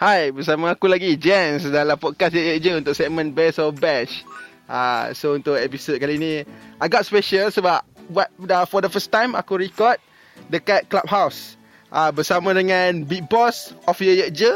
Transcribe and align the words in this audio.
Hai, 0.00 0.32
bersama 0.32 0.72
aku 0.72 0.88
lagi 0.88 1.12
Jens 1.12 1.68
dalam 1.68 1.92
podcast 2.00 2.32
je, 2.32 2.56
je 2.56 2.72
untuk 2.72 2.96
segmen 2.96 3.36
Best 3.36 3.60
of 3.60 3.76
Bash. 3.76 4.24
Uh, 4.64 5.12
so 5.12 5.36
untuk 5.36 5.60
episod 5.60 6.00
kali 6.00 6.16
ni 6.16 6.40
agak 6.80 7.04
special 7.04 7.52
sebab 7.52 7.84
buat 8.08 8.32
dah 8.40 8.64
for 8.64 8.80
the 8.80 8.88
first 8.88 9.12
time 9.12 9.36
aku 9.36 9.60
record 9.60 10.00
dekat 10.48 10.88
Clubhouse. 10.88 11.60
Uh, 11.92 12.08
bersama 12.16 12.56
dengan 12.56 13.04
Big 13.04 13.28
Boss 13.28 13.76
of 13.84 14.00
Ye 14.00 14.32
Je 14.32 14.48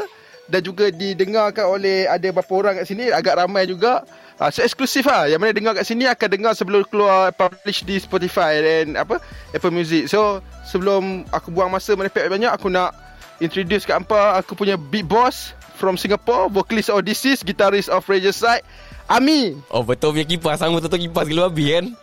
dan 0.49 0.65
juga 0.65 0.89
didengarkan 0.89 1.77
oleh 1.77 2.09
ada 2.09 2.25
beberapa 2.33 2.65
orang 2.65 2.81
kat 2.81 2.89
sini 2.89 3.13
agak 3.13 3.37
ramai 3.37 3.69
juga. 3.69 4.01
Uh, 4.41 4.49
so 4.49 4.65
eksklusif 4.65 5.05
lah 5.05 5.29
Yang 5.29 5.39
mana 5.45 5.51
dengar 5.55 5.73
kat 5.79 5.87
sini 5.87 6.03
Akan 6.11 6.27
dengar 6.27 6.51
sebelum 6.51 6.83
keluar 6.91 7.31
Publish 7.31 7.87
di 7.87 7.95
Spotify 8.03 8.59
Dan 8.59 8.99
apa 8.99 9.23
Apple 9.55 9.71
Music 9.71 10.11
So 10.11 10.43
Sebelum 10.67 11.23
aku 11.31 11.55
buang 11.55 11.71
masa 11.71 11.95
Menepek 11.95 12.27
banyak 12.27 12.51
Aku 12.51 12.67
nak 12.67 13.04
introduce 13.43 13.83
kat 13.83 13.99
hampa 13.99 14.39
aku 14.39 14.55
punya 14.55 14.79
big 14.79 15.07
boss 15.07 15.51
from 15.75 15.99
Singapore, 15.99 16.47
vocalist 16.47 16.87
of 16.87 17.03
guitarist 17.43 17.91
of 17.91 18.07
Side, 18.07 18.63
Ami. 19.11 19.59
Oh 19.69 19.83
betul 19.83 20.15
punya 20.15 20.25
kipas, 20.25 20.59
sama 20.59 20.79
betul 20.79 21.09
kipas 21.09 21.27
gila 21.27 21.51
babi 21.51 21.75
kan. 21.75 21.85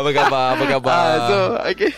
apa 0.00 0.10
khabar? 0.12 0.46
Apa 0.56 0.64
khabar? 0.68 1.00
Uh, 1.00 1.18
so, 1.26 1.36
okay. 1.66 1.90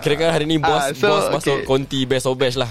Kira-kira 0.00 0.32
hari 0.32 0.48
ni 0.48 0.56
bos 0.56 0.80
uh, 0.80 0.96
so, 0.96 1.08
bos 1.10 1.24
masuk 1.36 1.56
okay. 1.62 1.68
konti 1.68 2.00
best 2.08 2.24
of 2.24 2.38
best 2.38 2.56
lah. 2.56 2.70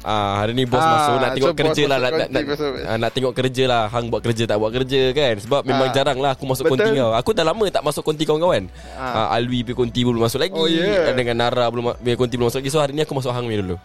Ah 0.00 0.40
hari 0.40 0.56
ni 0.56 0.64
bos 0.64 0.80
ah, 0.80 0.88
masuk 0.96 1.14
nak 1.20 1.30
tengok 1.36 1.52
so 1.52 1.58
kerja 1.60 1.82
lah 1.84 1.98
nak, 2.00 2.10
nak, 2.16 2.28
nak, 2.32 2.44
ah, 2.88 2.96
nak 2.96 3.10
tengok 3.12 3.32
kerja 3.36 3.64
lah 3.68 3.82
hang 3.92 4.08
buat 4.08 4.24
kerja 4.24 4.48
tak 4.48 4.56
buat 4.56 4.72
kerja 4.72 5.12
kan 5.12 5.34
sebab 5.44 5.60
memang 5.68 5.88
ah, 5.88 5.92
jarang 5.92 6.18
lah 6.24 6.32
aku 6.32 6.48
masuk 6.48 6.72
betul. 6.72 6.88
konti 6.88 6.90
kau. 6.96 7.10
Aku 7.12 7.30
dah 7.36 7.44
lama 7.44 7.64
tak 7.68 7.84
masuk 7.84 8.02
konti 8.08 8.24
kawan-kawan. 8.24 8.64
Ah. 8.96 9.28
ah 9.28 9.36
Alwi 9.36 9.60
pergi 9.60 9.76
konti 9.76 10.00
belum 10.00 10.24
masuk 10.24 10.40
lagi. 10.40 10.56
Oh, 10.56 10.64
yeah. 10.64 11.12
Dengan 11.12 11.36
Nara 11.44 11.68
belum 11.68 12.00
pergi 12.00 12.16
konti 12.16 12.34
belum 12.40 12.48
masuk 12.48 12.64
lagi. 12.64 12.72
So 12.72 12.80
hari 12.80 12.96
ni 12.96 13.04
aku 13.04 13.12
masuk 13.12 13.28
hang 13.28 13.44
dulu. 13.44 13.76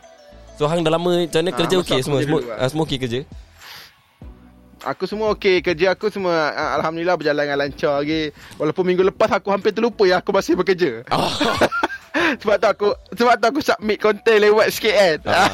So 0.56 0.72
hang 0.72 0.88
dah 0.88 0.92
lama 0.96 1.28
macam 1.28 1.40
mana 1.44 1.52
ah, 1.52 1.56
kerja 1.60 1.76
okey 1.84 2.00
semua 2.00 2.20
semua, 2.24 2.40
ah, 2.56 2.70
semua 2.72 2.84
okey 2.88 3.00
kerja. 3.04 3.20
Aku 4.88 5.04
semua 5.04 5.28
okey 5.36 5.60
kerja 5.60 5.92
aku 5.92 6.08
semua 6.08 6.56
alhamdulillah 6.80 7.20
berjalan 7.20 7.44
dengan 7.44 7.60
lancar 7.60 8.00
lagi. 8.00 8.32
Walaupun 8.56 8.84
minggu 8.88 9.04
lepas 9.12 9.28
aku 9.36 9.52
hampir 9.52 9.76
terlupa 9.76 10.08
ya 10.08 10.24
aku 10.24 10.32
masih 10.32 10.56
bekerja. 10.56 11.04
Oh. 11.12 11.28
sebab 12.40 12.56
tu 12.60 12.68
aku 12.68 12.88
sebab 13.16 13.34
tu 13.40 13.46
aku 13.50 13.62
submit 13.62 13.98
konten 13.98 14.38
lewat 14.42 14.68
sikit 14.72 14.96
kan. 14.96 15.18
Uh, 15.26 15.50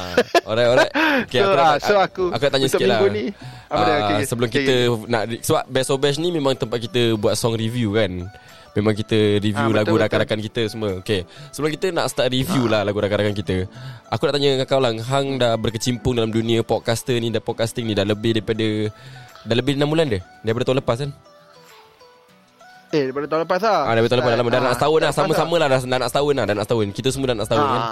alright 0.48 0.68
alright. 0.68 0.92
Okay, 1.22 1.44
so, 1.44 1.52
aku, 1.52 1.60
uh, 1.60 1.76
so 1.76 1.94
aku 2.00 2.24
aku 2.32 2.42
nak 2.48 2.52
tanya 2.56 2.68
sikit 2.72 2.88
lah. 2.88 3.00
Ni, 3.12 3.24
uh, 3.68 3.98
okay, 4.08 4.20
sebelum 4.24 4.48
okay, 4.48 4.64
kita 4.64 4.74
okay. 4.88 5.08
nak 5.12 5.22
sebab 5.44 5.64
Best 5.68 5.88
of 5.92 5.98
Best 6.00 6.18
ni 6.18 6.28
memang 6.32 6.56
tempat 6.56 6.78
kita 6.80 7.14
buat 7.20 7.36
song 7.36 7.54
review 7.54 7.94
kan. 7.94 8.28
Memang 8.72 8.96
kita 8.96 9.36
review 9.44 9.68
ha, 9.68 9.76
lagu 9.84 9.92
rakan-rakan 9.92 10.40
kita 10.40 10.64
semua. 10.64 10.96
Okay. 11.04 11.28
Sebelum 11.52 11.76
kita 11.76 11.92
nak 11.92 12.08
start 12.08 12.32
review 12.32 12.64
ha. 12.72 12.80
lah 12.80 12.88
lagu 12.88 13.04
rakan-rakan 13.04 13.36
kita. 13.36 13.68
Aku 14.08 14.24
nak 14.24 14.32
tanya 14.32 14.56
dengan 14.56 14.64
kau 14.64 14.80
lang, 14.80 14.96
hang 14.96 15.36
dah 15.36 15.60
berkecimpung 15.60 16.16
dalam 16.16 16.32
dunia 16.32 16.64
podcaster 16.64 17.20
ni, 17.20 17.28
dah 17.28 17.44
podcasting 17.44 17.84
ni 17.84 17.92
dah 17.92 18.08
lebih 18.08 18.40
daripada 18.40 18.88
dah 19.44 19.56
lebih 19.60 19.76
6 19.76 19.84
bulan 19.84 20.06
dah. 20.08 20.22
Daripada 20.40 20.64
tahun 20.64 20.78
lepas 20.80 20.96
kan? 21.04 21.12
Eh 22.92 23.08
daripada 23.08 23.24
tahun 23.24 23.48
lepas 23.48 23.60
lah. 23.64 23.80
Ah, 23.88 23.92
Daripada 23.96 24.10
tahun 24.12 24.20
lepas. 24.20 24.32
Dah, 24.36 24.44
dah 24.52 24.60
nak 24.60 24.74
setahun 24.76 24.98
lah. 25.00 25.12
Sama-sama 25.16 25.54
lah. 25.56 25.68
dah, 25.72 25.80
dah 25.80 25.98
nak 25.98 26.10
setahun 26.12 26.32
lah. 26.36 26.44
Dah 26.44 26.54
nak 26.60 26.64
setahun. 26.68 26.86
Kita 26.92 27.08
semua 27.08 27.26
dah 27.32 27.36
nak 27.40 27.46
setahun 27.48 27.64
ah, 27.64 27.72
kan? 27.72 27.82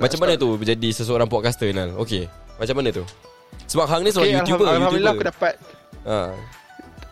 Macam 0.00 0.18
mana 0.24 0.32
tu 0.34 0.48
Menjadi 0.56 0.88
seseorang 0.96 1.28
podcaster 1.28 1.68
Nal? 1.76 1.92
Okay 2.00 2.24
Macam 2.56 2.74
mana 2.80 2.88
tu? 2.88 3.04
Sebab 3.68 3.84
Hang 3.84 4.00
ni 4.00 4.10
seorang 4.16 4.32
okay, 4.32 4.38
YouTuber 4.40 4.64
Alhamdulillah 4.64 5.12
YouTuber. 5.12 5.28
aku 5.28 5.36
dapat. 5.36 5.54
Ah. 6.08 6.32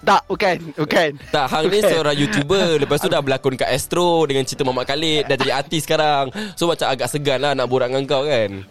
Tak 0.05 0.20
bukan 0.25 0.56
Bukan. 0.73 1.11
Tak 1.28 1.47
Hang 1.53 1.67
ni 1.69 1.78
seorang 1.84 2.17
YouTuber. 2.17 2.67
Lepas 2.83 2.98
tu 3.05 3.09
dah 3.12 3.20
berlakon 3.20 3.55
kat 3.61 3.69
Astro 3.69 4.25
Dengan 4.25 4.48
cerita 4.48 4.64
Mamat 4.64 4.84
Khalid. 4.89 5.29
Dah 5.29 5.36
jadi 5.36 5.53
artis 5.53 5.84
sekarang. 5.84 6.33
So 6.56 6.64
macam 6.64 6.89
agak 6.89 7.12
segan 7.12 7.45
lah 7.45 7.53
Nak 7.53 7.69
borak 7.69 7.92
dengan 7.92 8.08
kau 8.08 8.25
kan? 8.25 8.64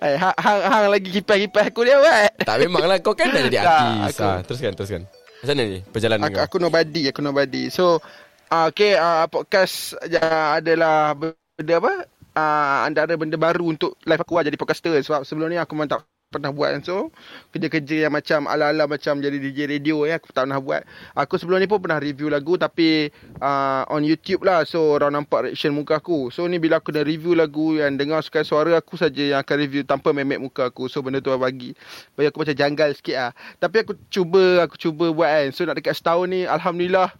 Eh, 0.00 0.16
hang, 0.18 0.32
hang, 0.34 0.60
hang 0.64 0.84
lagi 0.90 1.12
kipas-kipas 1.12 1.70
aku 1.70 1.86
dia 1.86 2.00
buat 2.02 2.32
Tak 2.42 2.56
memang 2.58 2.88
lah. 2.88 2.98
Kau 2.98 3.14
kan 3.14 3.30
dah 3.30 3.46
jadi 3.46 3.58
artis. 3.62 4.16
ha, 4.18 4.42
Teruskan 4.42 4.74
teruskan 4.74 5.02
macam 5.40 5.54
mana 5.56 5.62
ni 5.64 5.80
perjalanan 5.80 6.28
aku, 6.28 6.36
kau? 6.36 6.44
Aku 6.44 6.56
nobody, 6.60 7.02
aku 7.08 7.20
nobody. 7.24 7.62
So, 7.72 8.04
uh, 8.52 8.66
okay, 8.68 9.00
uh, 9.00 9.24
podcast 9.32 9.96
uh, 9.96 10.60
adalah 10.60 11.16
benda 11.16 11.74
apa? 11.80 11.94
Uh, 12.30 12.78
antara 12.86 13.16
benda 13.16 13.40
baru 13.40 13.72
untuk 13.72 13.96
live 14.04 14.20
aku 14.20 14.36
lah 14.36 14.44
jadi 14.44 14.60
podcaster. 14.60 14.92
Sebab 15.00 15.24
sebelum 15.24 15.48
ni 15.48 15.56
aku 15.56 15.72
memang 15.72 15.96
tak 15.96 16.04
pernah 16.30 16.54
buat 16.54 16.78
so 16.86 17.10
kerja-kerja 17.50 18.06
yang 18.06 18.14
macam 18.14 18.46
ala-ala 18.46 18.86
macam 18.86 19.18
jadi 19.18 19.34
DJ 19.34 19.66
radio 19.66 20.06
ya 20.06 20.22
aku 20.22 20.30
tak 20.30 20.46
pernah 20.46 20.62
buat. 20.62 20.86
Aku 21.18 21.34
sebelum 21.34 21.58
ni 21.58 21.66
pun 21.66 21.82
pernah 21.82 21.98
review 21.98 22.30
lagu 22.30 22.54
tapi 22.54 23.10
uh, 23.42 23.82
on 23.90 24.06
YouTube 24.06 24.46
lah. 24.46 24.62
So 24.62 24.94
orang 24.94 25.18
nampak 25.18 25.50
reaction 25.50 25.74
muka 25.74 25.98
aku. 25.98 26.30
So 26.30 26.46
ni 26.46 26.62
bila 26.62 26.78
aku 26.78 26.94
dah 26.94 27.02
review 27.02 27.34
lagu 27.34 27.74
yang 27.74 27.98
dengar 27.98 28.22
sekali 28.22 28.46
suara 28.46 28.78
aku 28.78 28.94
saja 28.94 29.18
yang 29.18 29.42
akan 29.42 29.56
review 29.58 29.82
tanpa 29.82 30.14
memek 30.14 30.38
muka 30.38 30.70
aku. 30.70 30.86
So 30.86 31.02
benda 31.02 31.18
tu 31.18 31.34
bagi 31.34 31.74
bagi 32.14 32.30
aku 32.30 32.46
macam 32.46 32.54
janggal 32.54 32.94
sikit 32.94 33.16
lah. 33.18 33.32
Tapi 33.58 33.76
aku 33.82 33.92
cuba 34.06 34.70
aku 34.70 34.78
cuba 34.78 35.10
buat 35.10 35.26
kan. 35.34 35.46
So 35.50 35.66
nak 35.66 35.82
dekat 35.82 35.98
setahun 35.98 36.30
ni 36.30 36.46
Alhamdulillah 36.46 37.10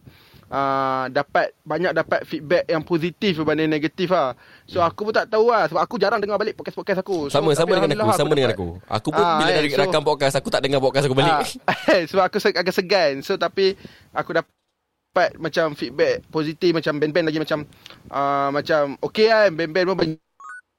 uh, 0.50 1.06
dapat 1.08 1.54
banyak 1.62 1.94
dapat 1.94 2.26
feedback 2.26 2.66
yang 2.66 2.82
positif 2.82 3.40
berbanding 3.40 3.70
negatif 3.70 4.10
lah. 4.10 4.34
So 4.66 4.82
hmm. 4.82 4.90
aku 4.90 5.00
pun 5.08 5.14
tak 5.14 5.30
tahu 5.30 5.48
lah 5.48 5.70
sebab 5.70 5.80
aku 5.80 5.96
jarang 5.96 6.20
dengar 6.20 6.36
balik 6.36 6.58
podcast-podcast 6.58 7.00
aku. 7.00 7.30
So, 7.30 7.40
sama 7.40 7.54
sama 7.54 7.78
dengan 7.78 8.04
aku, 8.04 8.10
sama 8.18 8.32
dengan 8.34 8.50
aku. 8.52 8.68
Aku 8.84 9.08
pun 9.14 9.22
uh, 9.24 9.38
bila 9.40 9.50
eh, 9.54 9.70
so, 9.70 9.78
rakam 9.80 10.02
podcast 10.02 10.34
aku 10.36 10.48
tak 10.50 10.60
dengar 10.66 10.82
podcast 10.82 11.06
aku 11.06 11.16
balik. 11.16 11.32
Uh, 11.64 12.02
sebab 12.10 12.24
aku 12.26 12.36
agak 12.50 12.74
segan. 12.74 13.22
So 13.22 13.38
tapi 13.38 13.78
aku 14.12 14.36
dapat 14.36 15.30
macam 15.38 15.72
feedback 15.78 16.26
positif 16.28 16.74
macam 16.74 16.98
band-band 16.98 17.30
lagi 17.30 17.40
macam 17.40 17.66
uh, 18.10 18.50
macam 18.50 18.98
okey 19.10 19.26
lah 19.30 19.48
band-band 19.50 19.86
pun 19.94 19.96
banyak 19.96 20.29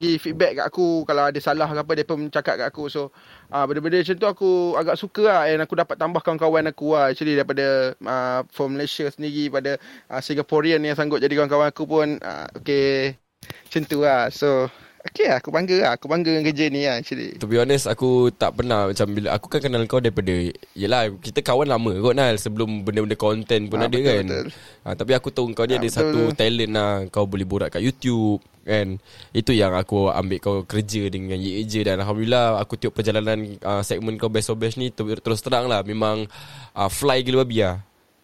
bagi 0.01 0.17
feedback 0.17 0.57
kat 0.57 0.65
aku 0.65 1.05
kalau 1.05 1.29
ada 1.29 1.37
salah 1.37 1.69
ke 1.69 1.77
apa 1.77 1.91
dia 1.93 2.09
pun 2.09 2.25
cakap 2.33 2.57
kat 2.57 2.73
aku. 2.73 2.89
So 2.89 3.13
uh, 3.53 3.69
benda-benda 3.69 4.01
macam 4.01 4.17
tu 4.17 4.25
aku 4.25 4.49
agak 4.73 4.97
suka 4.97 5.29
lah. 5.29 5.41
And 5.45 5.61
aku 5.61 5.77
dapat 5.77 6.01
tambah 6.01 6.25
kawan-kawan 6.25 6.73
aku 6.73 6.97
lah 6.97 7.13
actually 7.13 7.37
daripada 7.37 7.93
uh, 8.01 8.41
from 8.49 8.73
Malaysia 8.73 9.05
sendiri 9.13 9.53
pada 9.53 9.77
uh, 10.09 10.17
Singaporean 10.17 10.81
yang 10.81 10.97
sanggup 10.97 11.21
jadi 11.21 11.37
kawan-kawan 11.37 11.69
aku 11.69 11.85
pun 11.85 12.17
uh, 12.17 12.49
okay 12.57 13.13
macam 13.45 13.81
tu 13.85 14.01
lah. 14.01 14.33
So 14.33 14.73
Okay 15.01 15.25
lah, 15.33 15.41
aku 15.41 15.49
bangga 15.49 15.77
lah. 15.81 15.91
Aku 15.97 16.05
bangga 16.05 16.29
dengan 16.29 16.45
kerja 16.45 16.65
ni 16.69 16.85
lah 16.85 17.01
actually. 17.01 17.33
To 17.41 17.49
be 17.49 17.57
honest, 17.57 17.89
aku 17.89 18.29
tak 18.29 18.53
pernah 18.53 18.85
macam 18.93 19.07
bila 19.09 19.33
aku 19.33 19.49
kan 19.49 19.57
kenal 19.57 19.81
kau 19.89 19.97
daripada 19.97 20.29
Yelah, 20.77 21.09
kita 21.17 21.41
kawan 21.41 21.65
lama 21.65 21.97
kot 21.97 22.13
Nal 22.13 22.37
Sebelum 22.37 22.85
benda-benda 22.85 23.17
konten 23.17 23.65
pun 23.65 23.81
ha, 23.81 23.89
ada 23.89 23.97
betul, 23.97 24.05
kan 24.05 24.25
betul. 24.29 24.47
Ha, 24.85 24.87
Tapi 24.93 25.11
aku 25.17 25.27
tahu 25.33 25.45
kau 25.57 25.65
ni 25.65 25.73
ha, 25.73 25.81
ada 25.81 25.89
betul. 25.89 25.97
satu 25.97 26.21
talent 26.37 26.71
lah 26.77 26.93
Kau 27.09 27.25
boleh 27.25 27.45
borak 27.49 27.73
kat 27.73 27.81
YouTube 27.81 28.45
kan 28.61 29.01
Itu 29.33 29.57
yang 29.57 29.73
aku 29.73 30.13
ambil 30.13 30.37
kau 30.37 30.61
kerja 30.69 31.09
dengan 31.09 31.41
Ye 31.41 31.65
Je 31.65 31.81
Dan 31.81 31.97
Alhamdulillah 31.97 32.61
aku 32.61 32.77
tengok 32.77 33.01
perjalanan 33.01 33.57
uh, 33.65 33.81
segmen 33.81 34.21
kau 34.21 34.29
Best 34.29 34.53
of 34.53 34.61
Best 34.61 34.77
ni 34.77 34.93
Terus 34.93 35.41
terang 35.41 35.65
lah 35.65 35.81
Memang 35.81 36.29
uh, 36.77 36.89
fly 36.89 37.25
gila 37.25 37.41
babi 37.41 37.65
lah 37.65 37.81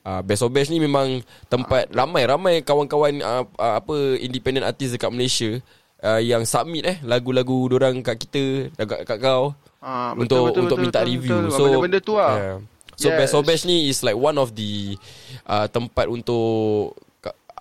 Uh, 0.07 0.23
Best 0.23 0.39
of 0.39 0.55
Best 0.55 0.71
ni 0.71 0.79
memang 0.79 1.19
tempat 1.51 1.91
ramai-ramai 1.91 2.63
kawan-kawan 2.63 3.19
uh, 3.19 3.43
uh, 3.59 3.75
apa 3.75 4.15
independent 4.23 4.63
artist 4.63 4.95
dekat 4.95 5.11
Malaysia 5.11 5.59
uh, 6.03 6.21
yang 6.21 6.43
submit 6.45 6.83
eh 6.85 6.97
lagu-lagu 7.05 7.69
orang 7.71 8.01
kat 8.05 8.17
kita 8.21 8.73
dekat 8.77 9.05
kat 9.07 9.17
kau 9.21 9.53
uh, 9.81 10.11
betul, 10.13 10.21
untuk 10.21 10.43
betul, 10.51 10.61
untuk 10.65 10.77
betul, 10.77 10.83
minta 10.83 10.99
betul, 11.01 11.11
review. 11.11 11.37
Betul, 11.47 11.53
so 11.53 11.63
benda-benda 11.65 11.99
tu 12.01 12.13
lah. 12.17 12.33
Yeah. 12.37 12.59
So 12.97 13.13
yes. 13.13 13.17
best 13.21 13.33
of 13.37 13.43
best 13.45 13.63
ni 13.69 13.77
is 13.93 14.01
like 14.01 14.17
one 14.17 14.41
of 14.41 14.57
the 14.57 14.97
uh, 15.45 15.69
tempat 15.69 16.09
untuk 16.09 16.97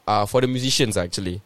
uh, 0.09 0.25
for 0.25 0.41
the 0.41 0.49
musicians 0.49 0.97
actually. 0.97 1.45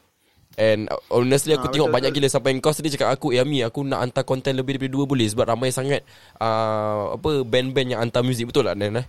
And 0.61 0.93
honestly 1.09 1.57
aku 1.57 1.71
ha, 1.71 1.73
tengok 1.73 1.89
betul, 1.89 1.97
banyak 1.97 2.11
betul. 2.13 2.23
gila 2.27 2.35
sampai 2.37 2.51
kau 2.61 2.75
sendiri 2.75 2.99
cakap 2.99 3.17
aku 3.17 3.33
Eh 3.33 3.41
Ami 3.41 3.65
aku 3.65 3.81
nak 3.87 4.05
hantar 4.05 4.29
konten 4.29 4.59
lebih 4.59 4.77
daripada 4.77 4.93
dua 4.93 5.05
boleh 5.09 5.25
Sebab 5.31 5.47
ramai 5.47 5.73
sangat 5.73 6.05
uh, 6.37 7.17
apa 7.17 7.47
Band-band 7.49 7.97
yang 7.97 8.01
hantar 8.05 8.21
muzik 8.21 8.51
Betul 8.51 8.69
tak 8.69 8.77
Nen 8.77 9.01
eh? 9.01 9.07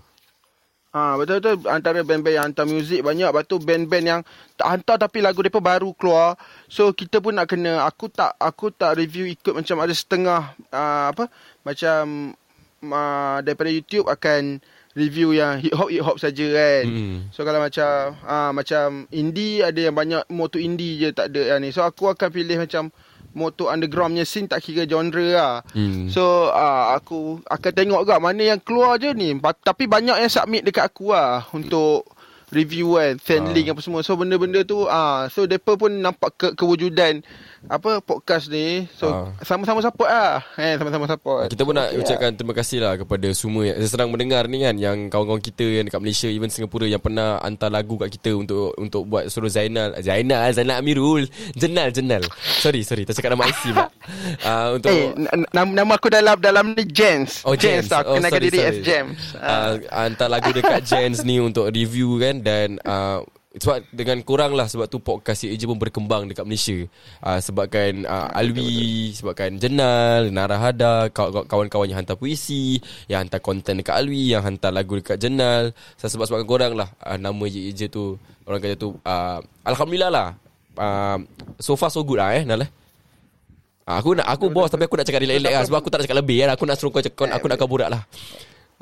Ha, 0.91 1.15
betul-betul 1.15 1.71
antara 1.71 2.03
band-band 2.03 2.35
yang 2.35 2.45
hantar 2.51 2.67
muzik 2.67 2.99
banyak 2.99 3.31
Lepas 3.31 3.47
tu 3.47 3.63
band-band 3.63 4.05
yang 4.05 4.21
tak 4.59 4.67
hantar 4.75 4.99
tapi 4.99 5.23
lagu 5.23 5.39
mereka 5.39 5.63
baru 5.63 5.95
keluar 5.95 6.35
So 6.67 6.91
kita 6.91 7.23
pun 7.23 7.39
nak 7.39 7.47
kena 7.47 7.87
Aku 7.87 8.11
tak 8.11 8.35
aku 8.35 8.75
tak 8.75 8.99
review 8.99 9.23
ikut 9.23 9.55
macam 9.55 9.79
ada 9.79 9.95
setengah 9.95 10.51
uh, 10.67 11.15
Apa 11.15 11.31
Macam 11.63 12.35
uh, 12.91 13.39
Daripada 13.39 13.71
YouTube 13.71 14.11
akan 14.11 14.59
review 14.95 15.31
yang 15.31 15.59
hip 15.63 15.71
hop 15.75 15.87
hip 15.87 16.03
hop 16.03 16.17
saja 16.19 16.45
kan. 16.51 16.83
Hmm. 16.83 17.17
So 17.31 17.47
kalau 17.47 17.63
macam 17.63 18.15
uh, 18.27 18.51
macam 18.51 19.07
indie 19.11 19.63
ada 19.63 19.79
yang 19.79 19.95
banyak 19.95 20.27
moto 20.31 20.59
indie 20.59 20.99
je 20.99 21.09
tak 21.15 21.31
ada 21.31 21.55
yang 21.55 21.59
ni. 21.63 21.71
So 21.71 21.83
aku 21.83 22.11
akan 22.11 22.27
pilih 22.31 22.59
macam 22.59 22.91
motor 23.31 23.71
undergroundnya 23.71 24.27
scene 24.27 24.47
tak 24.47 24.63
kira 24.63 24.83
genre 24.83 25.27
lah. 25.31 25.55
Hmm. 25.71 26.11
So 26.11 26.51
uh, 26.51 26.95
aku 26.95 27.43
akan 27.47 27.71
tengok 27.71 28.01
juga 28.03 28.19
mana 28.19 28.55
yang 28.55 28.59
keluar 28.59 28.99
je 28.99 29.11
ni. 29.15 29.35
Tapi 29.39 29.87
banyak 29.87 30.17
yang 30.19 30.31
submit 30.31 30.67
dekat 30.67 30.91
aku 30.91 31.15
lah 31.15 31.47
untuk 31.55 32.07
review 32.51 32.99
kan, 32.99 33.15
fan 33.17 33.47
uh. 33.47 33.51
link 33.55 33.71
apa 33.71 33.79
semua. 33.79 34.03
So 34.03 34.19
benda-benda 34.19 34.61
tu 34.67 34.85
ah 34.85 35.25
uh, 35.25 35.31
so 35.31 35.47
depa 35.47 35.79
pun 35.79 35.91
nampak 35.91 36.31
ke 36.35 36.47
kewujudan 36.53 37.23
apa 37.67 37.99
podcast 37.99 38.47
ni. 38.47 38.89
So 38.91 39.05
Ah. 39.07 39.29
sama-sama 39.41 39.77
support 39.79 40.07
lah. 40.07 40.41
Eh 40.55 40.73
sama-sama 40.75 41.05
support. 41.05 41.45
Kita 41.45 41.61
pun 41.61 41.73
nak 41.73 41.89
Okay, 41.89 41.99
ucapkan 41.99 42.31
terima 42.31 42.53
kasih 42.53 42.79
lah 42.79 42.93
kepada 42.95 43.27
semua 43.31 43.63
yang 43.63 43.77
sedang 43.81 44.07
mendengar 44.07 44.45
ni 44.45 44.59
kan 44.59 44.73
yang 44.73 44.97
kawan-kawan 45.07 45.37
kita 45.39 45.61
yang 45.61 45.83
dekat 45.83 45.99
Malaysia 45.99 46.25
even 46.25 46.47
Singapura 46.47 46.85
yang 46.85 46.97
pernah 46.97 47.37
hantar 47.37 47.69
lagu 47.69 47.97
kat 47.97 48.09
kita 48.11 48.33
untuk 48.33 48.73
untuk 48.75 49.03
buat 49.03 49.27
suruh 49.27 49.47
Zainal 49.47 49.93
Zainal 49.97 50.49
Zainal 50.49 50.79
Amirul 50.79 51.27
Jenal 51.53 51.89
Jenal 51.89 52.25
sorry 52.55 52.81
sorry 52.81 53.03
tak 53.03 53.13
cakap 53.13 53.35
nama 53.35 53.45
IC 53.45 53.61
pula 53.69 53.85
uh, 54.41 54.67
untuk 54.75 54.89
Eh, 54.89 55.11
n- 55.11 55.49
nama, 55.51 55.69
nama 55.75 55.91
aku 55.93 56.07
dalam 56.07 56.37
dalam 56.37 56.65
ni 56.71 56.83
Jens. 56.85 57.43
Oh 57.43 57.53
Jens. 57.53 57.85
Jens 57.85 57.87
tau. 57.87 58.01
Oh 58.03 58.17
kenalkan 58.17 58.37
sorry 58.37 58.47
diri 58.47 58.57
sorry 58.57 58.71
as 58.71 58.77
James. 58.81 59.17
uh, 59.35 59.73
Hantar 59.87 60.27
lagu 60.27 60.49
dekat 60.49 60.81
Jens 60.89 61.21
ni 61.21 61.37
Untuk 61.37 61.67
review 61.67 62.17
kan 62.17 62.39
Dan 62.39 62.79
uh, 62.81 63.21
sebab 63.51 63.83
dengan 63.91 64.23
kurang 64.23 64.55
lah 64.55 64.63
Sebab 64.71 64.87
tu 64.87 65.03
podcast 65.03 65.43
CAJ 65.43 65.67
pun 65.67 65.75
berkembang 65.75 66.23
dekat 66.23 66.47
Malaysia 66.47 66.87
uh, 67.19 67.35
Sebabkan 67.35 68.07
uh, 68.07 68.31
Alwi 68.31 69.11
Sebabkan 69.11 69.59
Jenal 69.59 70.31
Narahada 70.31 71.11
kaw- 71.11 71.43
Kawan-kawan 71.43 71.91
yang 71.91 71.99
hantar 71.99 72.15
puisi 72.15 72.79
Yang 73.11 73.27
hantar 73.27 73.43
konten 73.43 73.83
dekat 73.83 73.99
Alwi 73.99 74.31
Yang 74.31 74.47
hantar 74.47 74.71
lagu 74.71 74.95
dekat 74.95 75.19
Jenal 75.19 75.75
so, 75.99 76.07
Sebab 76.07 76.31
sebabkan 76.31 76.47
korang 76.47 76.73
lah 76.79 76.95
uh, 77.03 77.19
Nama 77.19 77.43
CAJ 77.43 77.91
tu 77.91 78.15
Orang 78.47 78.63
kata 78.63 78.79
tu 78.79 78.95
uh, 79.03 79.43
Alhamdulillah 79.67 80.11
lah 80.15 80.27
uh, 80.79 81.19
So 81.59 81.75
far 81.75 81.91
so 81.91 82.07
good 82.07 82.23
lah 82.23 82.31
eh 82.39 82.47
Nal 82.47 82.63
eh 82.63 82.71
Ah, 83.81 83.99
Aku 83.99 84.13
nak 84.13 84.29
aku 84.29 84.47
bos 84.53 84.69
tapi 84.69 84.85
aku 84.85 84.95
nak 84.95 85.03
cakap 85.09 85.25
relax-relax 85.25 85.51
lah 85.51 85.63
sebab 85.67 85.77
aku 85.81 85.89
tak 85.89 85.97
nak 85.99 86.05
cakap 86.07 86.19
lebih 86.21 86.37
kan. 86.45 86.49
Aku 86.53 86.63
nak 86.69 86.75
suruh 86.77 86.91
kau 86.93 87.01
cakap 87.01 87.27
aku 87.33 87.47
nak 87.49 87.57
kau 87.57 87.67
borak 87.67 87.89
lah. 87.89 88.01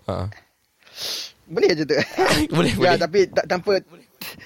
Ha. 0.06 0.27
Boleh 1.50 1.71
je 1.74 1.83
tu. 1.88 1.98
Boleh, 2.54 2.74
ya, 2.77 2.94
boleh. 2.94 3.00
tapi 3.00 3.19
tak 3.31 3.45
tanpa 3.50 3.80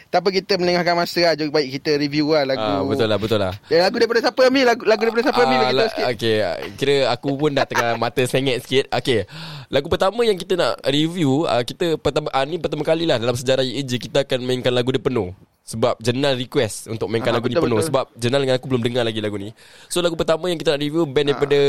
tanpa 0.08 0.30
kita 0.30 0.56
melengahkan 0.56 0.94
masa 0.94 1.22
lah. 1.24 1.34
Jom 1.34 1.50
baik 1.50 1.80
kita 1.80 1.96
review 1.96 2.32
lah 2.32 2.44
lagu. 2.46 2.62
Ah, 2.62 2.82
betul 2.82 3.08
lah 3.08 3.18
betul 3.18 3.40
lah. 3.40 3.54
Ya, 3.68 3.84
lagu 3.84 3.96
daripada 3.98 4.20
siapa 4.20 4.42
Ami? 4.46 4.62
Lagu, 4.62 4.84
lagu 4.84 5.02
daripada 5.02 5.24
siapa 5.26 5.42
Ami? 5.42 5.56
Ah, 5.56 5.62
tahu 5.64 5.76
la- 5.76 5.90
sikit. 5.90 6.06
okay, 6.10 6.36
kira 6.76 6.96
aku 7.08 7.30
pun 7.34 7.52
dah 7.52 7.66
tengah 7.66 7.90
mata 8.04 8.22
sengit 8.24 8.62
sikit. 8.62 8.86
Okay, 8.90 9.26
lagu 9.68 9.88
pertama 9.88 10.22
yang 10.22 10.36
kita 10.36 10.54
nak 10.54 10.78
review, 10.84 11.46
uh, 11.46 11.62
kita 11.62 11.98
pertama 11.98 12.28
uh, 12.30 12.44
ni 12.44 12.58
pertama 12.58 12.82
kali 12.82 13.04
lah 13.04 13.18
dalam 13.18 13.34
sejarah 13.34 13.62
EJ 13.62 13.98
kita 14.02 14.24
akan 14.24 14.40
mainkan 14.42 14.70
lagu 14.70 14.90
dia 14.90 15.00
penuh. 15.00 15.32
Sebab 15.64 15.96
Jenal 15.98 16.36
request 16.36 16.92
untuk 16.92 17.08
mainkan 17.08 17.32
Ah, 17.32 17.40
lagu 17.40 17.48
ni 17.48 17.56
betul, 17.56 17.72
penuh 17.72 17.80
betul. 17.80 17.88
Sebab 17.88 18.06
Jenal 18.20 18.44
dengan 18.44 18.60
aku 18.60 18.68
belum 18.68 18.84
dengar 18.84 19.08
lagi 19.08 19.24
lagu 19.24 19.40
ni 19.40 19.56
So 19.88 20.04
lagu 20.04 20.20
pertama 20.20 20.52
yang 20.52 20.60
kita 20.60 20.76
nak 20.76 20.84
review 20.84 21.08
Band 21.08 21.32
daripada 21.32 21.60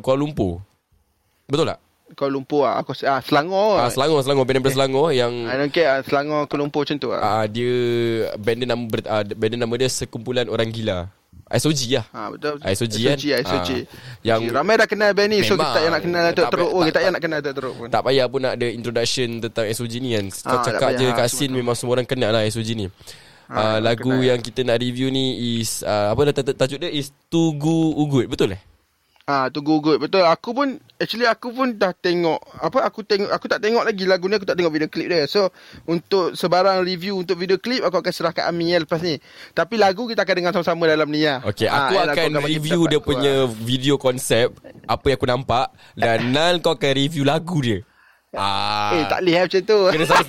Kuala 0.00 0.16
Lumpur 0.16 0.64
Betul 1.44 1.68
tak? 1.68 1.76
Kuala 2.14 2.30
Lumpur 2.30 2.62
lah. 2.62 2.78
Aku, 2.78 2.94
ah, 3.02 3.20
Selangor. 3.20 3.76
Ah, 3.76 3.86
Selangor, 3.86 4.20
Selangor 4.20 4.44
Band 4.44 4.56
daripada 4.56 4.74
Selangor 4.74 5.08
Yang 5.10 5.32
I 5.44 5.54
don't 5.54 5.68
care. 5.68 5.88
ah, 5.88 6.00
Selangor, 6.00 6.40
Kuala 6.46 6.60
Lumpur 6.60 6.80
macam 6.82 6.96
tu 6.96 7.08
lah. 7.08 7.20
uh, 7.20 7.44
Dia 7.44 7.72
Band 8.34 8.56
dia 8.56 8.66
nama, 8.66 8.82
uh, 8.82 9.22
band 9.28 9.50
dia 9.50 9.58
nama 9.58 9.74
dia 9.74 9.88
Sekumpulan 9.88 10.46
Orang 10.46 10.70
Gila 10.70 11.10
SOG 11.44 11.80
lah 11.92 12.06
Ha, 12.08 12.20
betul. 12.32 12.56
SOG 12.58 12.94
kan? 13.04 13.14
SOG, 13.14 13.26
SOG. 13.36 13.70
Ah, 13.76 13.80
yang- 14.24 14.48
Ramai 14.48 14.74
dah 14.74 14.88
kenal 14.88 15.12
band 15.12 15.28
ni. 15.28 15.38
So, 15.40 15.54
kita 15.54 15.60
tak 15.60 15.76
payah 15.76 15.90
nak 15.90 16.00
kenal 16.00 16.22
Datuk 16.24 16.34
Tak 16.34 16.50
Teruk. 16.50 16.64
tak- 16.64 16.72
kita 16.72 16.88
tak 16.88 16.94
payah 16.96 17.12
nak 17.12 17.22
kenal 17.22 17.38
Datuk 17.38 17.54
Teruk 17.54 17.74
pun. 17.76 17.88
Tak 17.90 18.02
payah 18.02 18.24
pun 18.26 18.40
nak 18.40 18.52
ada 18.54 18.66
introduction 18.66 19.28
tentang 19.40 19.66
SOG 19.68 19.94
ni 19.98 20.10
kan 20.14 20.24
Kau 20.32 20.50
Ah, 20.50 20.62
cakap 20.64 20.90
je 20.94 21.06
kat 21.06 21.26
scene 21.28 21.52
memang 21.52 21.74
semua 21.74 21.92
orang 21.94 22.08
kenal 22.08 22.30
lah 22.30 22.42
SOG 22.44 22.70
ni 22.72 22.86
Ah, 23.44 23.76
uh, 23.76 23.78
lagu 23.78 24.08
yang 24.18 24.40
kita 24.40 24.64
nak 24.64 24.80
review 24.80 25.12
ni 25.12 25.24
is 25.60 25.84
uh, 25.84 26.16
apa 26.16 26.32
dah 26.32 26.34
tajuk 26.56 26.80
dia 26.80 26.88
is 26.88 27.12
Tugu 27.28 27.92
Ugut 27.92 28.24
betul 28.24 28.48
eh? 28.48 28.60
Ah, 29.24 29.48
tu 29.48 29.64
good 29.64 29.80
betul. 29.96 30.20
Aku 30.20 30.52
pun 30.52 30.76
actually 31.00 31.24
aku 31.24 31.48
pun 31.48 31.72
dah 31.80 31.96
tengok 31.96 32.44
apa 32.60 32.84
aku 32.84 33.08
tengok 33.08 33.32
aku 33.32 33.48
tak 33.48 33.64
tengok 33.64 33.80
lagi 33.80 34.04
lagu 34.04 34.28
ni 34.28 34.36
aku 34.36 34.44
tak 34.44 34.60
tengok 34.60 34.68
video 34.68 34.92
klip 34.92 35.08
dia. 35.08 35.24
So 35.24 35.48
untuk 35.88 36.36
sebarang 36.36 36.84
review 36.84 37.16
untuk 37.16 37.40
video 37.40 37.56
klip 37.56 37.80
aku 37.88 38.04
akan 38.04 38.12
serahkan 38.12 38.52
Ami 38.52 38.76
ya 38.76 38.84
lepas 38.84 39.00
ni. 39.00 39.16
Tapi 39.56 39.80
lagu 39.80 40.04
kita 40.04 40.28
akan 40.28 40.34
dengar 40.36 40.52
sama-sama 40.52 40.84
dalam 40.84 41.08
ni 41.08 41.24
ya. 41.24 41.40
Okay, 41.40 41.72
Ah, 41.72 41.88
aku 41.88 41.94
eh, 41.96 42.04
akan 42.04 42.28
bagi 42.36 42.60
review 42.60 42.80
dia 42.84 43.00
aku 43.00 43.16
punya 43.16 43.34
lah. 43.48 43.56
video 43.64 43.94
konsep 43.96 44.52
Apa 44.84 45.04
yang 45.08 45.16
aku 45.16 45.28
nampak 45.32 45.66
Dan 45.96 46.18
Nal 46.36 46.60
kau 46.60 46.76
akan 46.76 46.92
review 46.92 47.24
lagu 47.24 47.64
dia 47.64 47.80
Ah, 48.34 48.92
Eh 48.92 49.04
tak 49.06 49.18
boleh 49.22 49.34
eh, 49.34 49.42
macam 49.46 49.60
tu. 49.62 49.78
Kena 49.90 50.04
sama 50.04 50.22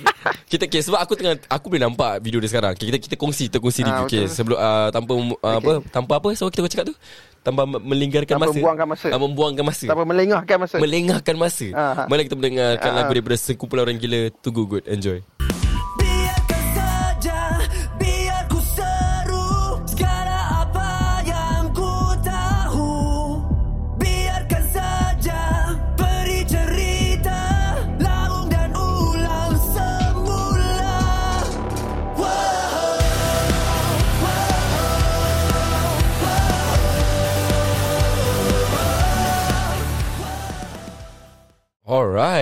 kita 0.46 0.64
okay, 0.64 0.80
sebab 0.80 0.98
aku 0.98 1.12
tengah 1.18 1.34
aku 1.50 1.66
boleh 1.66 1.82
nampak 1.82 2.22
video 2.22 2.38
dia 2.38 2.50
sekarang. 2.50 2.72
Okay, 2.74 2.86
kita 2.88 2.98
kita 3.02 3.14
kongsi 3.18 3.50
kita 3.50 3.58
kongsi 3.58 3.82
Ah, 3.82 3.86
review 3.86 4.06
okay, 4.06 4.22
sebelum 4.26 4.56
uh, 4.56 4.88
tanpa 4.90 5.12
uh, 5.14 5.56
apa 5.58 5.72
tanpa 5.90 6.12
apa 6.18 6.28
so 6.32 6.46
kita 6.46 6.66
cakap 6.66 6.86
tu 6.90 6.94
tanpa 7.42 7.62
melinggarkan 7.66 8.38
Tanpa 8.38 8.46
masa. 8.46 8.54
membuangkan 8.54 8.86
masa. 8.86 9.06
Ah, 9.10 9.20
membuangkan 9.20 9.64
masa. 9.66 9.84
Tak 9.86 9.94
apa 9.94 10.04
melengahkan 10.04 10.56
masa. 10.58 10.76
Melengahkan 10.78 11.34
masa. 11.34 11.66
Ah. 11.74 12.06
Mari 12.06 12.26
kita 12.26 12.34
mendengarkan 12.34 12.90
Ah. 12.90 12.96
lagu 12.96 13.10
daripada 13.10 13.36
sekumpulan 13.36 13.82
orang 13.86 13.98
gila 13.98 14.30
To 14.40 14.48
Go 14.50 14.66
Good. 14.66 14.86
Enjoy. 14.86 15.18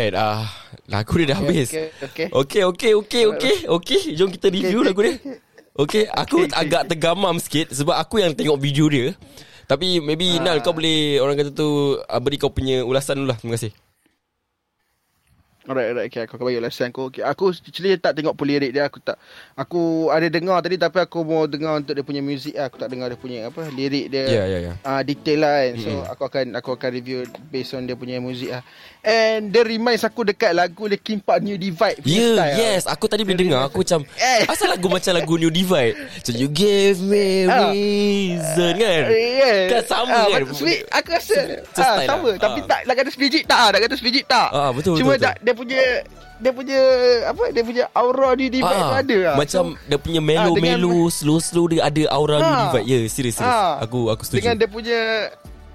Alright. 0.04 0.20
Ah, 0.20 0.44
lagu 0.92 1.16
dia 1.16 1.32
dah 1.32 1.38
habis. 1.40 1.72
okay, 1.72 2.28
okay. 2.28 2.62
Okey, 2.68 2.92
okey, 2.92 3.22
okey. 3.32 3.56
Okey, 3.64 4.00
jom 4.12 4.28
kita 4.28 4.52
review 4.52 4.84
okay, 4.84 4.88
lagu 4.92 5.00
dia. 5.00 5.14
Okey, 5.74 6.04
aku 6.12 6.36
Okay, 6.44 6.52
okay. 6.52 6.60
agak 6.60 6.82
tergamam 6.92 7.36
sikit 7.40 7.72
sebab 7.72 7.96
aku 7.96 8.20
yang 8.20 8.36
tengok 8.36 8.60
video 8.60 8.86
dia. 8.92 9.16
Tapi 9.64 10.04
maybe 10.04 10.36
Ah. 10.36 10.44
Nal 10.44 10.60
kau 10.60 10.76
boleh 10.76 11.16
orang 11.24 11.40
kata 11.40 11.50
tu 11.56 11.96
uh, 11.96 12.20
beri 12.20 12.36
kau 12.36 12.52
punya 12.52 12.84
ulasan 12.84 13.24
dulu 13.24 13.32
lah. 13.32 13.38
Terima 13.40 13.56
kasih. 13.56 13.72
Alright, 15.64 15.88
alright. 15.88 16.08
Okay, 16.08 16.20
aku 16.20 16.36
akan 16.36 16.44
bagi 16.44 16.60
ulasan 16.60 16.92
aku. 16.92 17.08
Okay, 17.08 17.24
aku 17.24 17.48
actually 17.48 17.96
tak 17.96 18.12
tengok 18.12 18.36
pun 18.36 18.44
lirik 18.44 18.68
dia. 18.68 18.84
Aku 18.84 19.00
tak, 19.00 19.16
aku 19.56 20.12
ada 20.12 20.28
dengar 20.28 20.60
tadi 20.60 20.76
tapi 20.76 21.00
aku 21.00 21.24
mau 21.24 21.48
dengar 21.48 21.80
untuk 21.80 21.96
dia 21.96 22.04
punya 22.04 22.20
music 22.20 22.52
lah. 22.52 22.68
Aku 22.68 22.76
tak 22.76 22.92
dengar 22.92 23.08
dia 23.08 23.16
punya 23.16 23.48
apa 23.48 23.72
lirik 23.72 24.12
dia. 24.12 24.28
Ya, 24.28 24.44
ya, 24.44 24.58
ya. 24.60 24.72
uh, 24.78 25.00
detail 25.00 25.40
lah 25.40 25.52
kan. 25.56 25.72
So 25.78 25.88
Mm-mm. 25.88 26.04
aku 26.04 26.22
akan 26.22 26.44
aku 26.54 26.70
akan 26.70 26.88
review 26.92 27.18
based 27.48 27.72
on 27.72 27.88
dia 27.88 27.96
punya 27.96 28.20
muzik 28.20 28.52
lah. 28.52 28.60
And 29.00 29.48
dia 29.48 29.64
reminds 29.64 30.00
aku 30.00 30.24
dekat 30.26 30.52
lagu 30.52 30.84
Linkin 30.84 31.20
Park 31.20 31.40
New 31.40 31.56
Divide 31.56 32.00
punya 32.00 32.12
Yeah, 32.12 32.32
style 32.34 32.56
yes. 32.58 32.82
Aku 32.84 33.04
tadi 33.04 33.24
boleh 33.24 33.36
dengar. 33.38 33.60
Aku 33.64 33.80
macam, 33.80 34.00
Eh. 34.16 34.44
asal 34.44 34.68
lagu 34.68 34.88
macam 34.88 35.12
lagu 35.12 35.34
New 35.34 35.48
Divide? 35.48 35.96
So 36.20 36.32
you 36.32 36.48
give 36.48 37.00
me 37.00 37.44
Ah. 37.44 37.72
reason 37.72 38.72
kan? 38.74 39.02
Yeah. 39.08 39.60
Kan 39.70 39.82
sama 39.84 40.12
Ah, 40.14 40.28
kan? 40.30 40.44
Sweet, 40.52 40.84
aku 40.88 41.08
rasa 41.08 41.36
ah, 41.36 41.56
style 41.72 42.04
sama 42.04 42.28
lah. 42.32 42.36
tapi 42.38 42.60
Ah. 42.60 42.68
tak 42.68 42.80
nak 42.84 42.94
kata 42.96 43.08
sebiji 43.08 43.40
tak, 43.44 43.66
nak 43.72 43.80
kata 43.80 43.94
sebiji 43.96 44.20
tak. 44.24 44.48
Ah, 44.50 44.68
betul, 44.68 45.00
Cuma 45.00 45.16
betul, 45.16 45.24
tak 45.24 45.36
dia 45.40 45.53
punya 45.54 46.02
dia 46.34 46.50
punya 46.50 46.80
apa 47.30 47.54
dia 47.54 47.62
punya 47.62 47.84
aura 47.94 48.34
di 48.34 48.50
divide 48.50 48.82
tu 48.82 48.90
Ah, 48.90 49.00
ada 49.00 49.16
lah. 49.22 49.34
Macam 49.38 49.64
So, 49.78 49.86
dia 49.86 49.98
punya 50.02 50.20
melo-melo, 50.20 51.06
slow-slow 51.08 51.70
dia 51.70 51.86
ada 51.86 52.02
aura 52.10 52.42
New 52.42 52.50
Ah. 52.50 52.62
Divide. 52.68 52.86
Ya, 52.90 52.92
yeah, 52.98 53.02
serius, 53.06 53.38
serius. 53.38 53.54
Ah. 53.54 53.78
Aku 53.86 54.10
aku 54.10 54.26
setuju. 54.26 54.42
Dengan 54.42 54.54
dia 54.58 54.68
punya 54.68 55.00